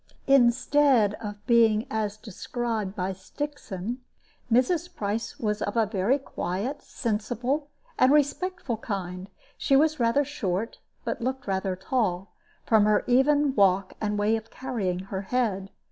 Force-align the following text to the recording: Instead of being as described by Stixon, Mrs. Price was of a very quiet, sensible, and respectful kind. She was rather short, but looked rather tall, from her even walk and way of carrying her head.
Instead 0.25 1.13
of 1.21 1.45
being 1.45 1.85
as 1.91 2.17
described 2.17 2.95
by 2.95 3.13
Stixon, 3.13 3.99
Mrs. 4.51 4.95
Price 4.95 5.37
was 5.37 5.61
of 5.61 5.77
a 5.77 5.85
very 5.85 6.17
quiet, 6.17 6.81
sensible, 6.81 7.69
and 7.99 8.11
respectful 8.11 8.77
kind. 8.77 9.29
She 9.59 9.75
was 9.75 9.99
rather 9.99 10.25
short, 10.25 10.79
but 11.05 11.21
looked 11.21 11.45
rather 11.45 11.75
tall, 11.75 12.33
from 12.65 12.85
her 12.85 13.03
even 13.05 13.53
walk 13.53 13.93
and 14.01 14.17
way 14.17 14.35
of 14.35 14.49
carrying 14.49 14.97
her 15.13 15.21
head. 15.21 15.69